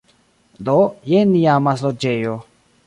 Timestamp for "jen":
1.11-1.31